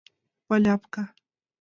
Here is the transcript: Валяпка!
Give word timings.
Валяпка! 0.49 1.03